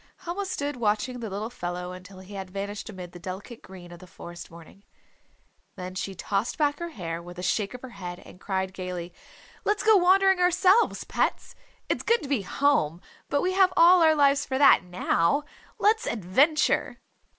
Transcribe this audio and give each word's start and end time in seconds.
Helma 0.21 0.47
stood 0.47 0.77
watching 0.77 1.19
the 1.19 1.29
little 1.29 1.51
fellow 1.51 1.91
until 1.91 2.21
he 2.21 2.33
had 2.33 2.49
vanished 2.49 2.89
amid 2.89 3.11
the 3.11 3.19
delicate 3.19 3.61
green 3.61 3.91
of 3.91 3.99
the 3.99 4.07
forest 4.07 4.49
morning. 4.49 4.83
Then 5.77 5.93
she 5.93 6.15
tossed 6.15 6.57
back 6.57 6.79
her 6.79 6.89
hair 6.89 7.21
with 7.21 7.37
a 7.37 7.43
shake 7.43 7.75
of 7.75 7.83
her 7.83 7.89
head 7.91 8.17
and 8.21 8.39
cried 8.41 8.73
gayly, 8.73 9.13
"Let's 9.63 9.83
go 9.83 9.95
wandering 9.97 10.39
ourselves, 10.39 11.03
pets. 11.03 11.53
It's 11.87 12.01
good 12.01 12.23
to 12.23 12.27
be 12.29 12.41
home, 12.41 12.99
but 13.29 13.41
we 13.43 13.53
have 13.53 13.71
all 13.77 14.01
our 14.01 14.15
lives 14.15 14.43
for 14.43 14.57
that 14.57 14.81
now. 14.83 15.43
Let's 15.77 16.07
adventure!" 16.07 16.99